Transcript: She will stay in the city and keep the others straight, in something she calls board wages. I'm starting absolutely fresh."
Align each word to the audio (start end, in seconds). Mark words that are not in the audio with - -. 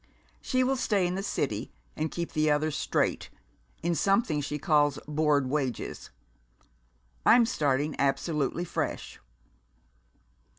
She 0.41 0.63
will 0.63 0.77
stay 0.77 1.05
in 1.05 1.13
the 1.13 1.21
city 1.21 1.71
and 1.95 2.09
keep 2.09 2.31
the 2.31 2.49
others 2.49 2.75
straight, 2.75 3.29
in 3.83 3.93
something 3.93 4.41
she 4.41 4.57
calls 4.57 4.97
board 5.07 5.45
wages. 5.47 6.09
I'm 7.23 7.45
starting 7.45 7.95
absolutely 7.99 8.65
fresh." 8.65 9.19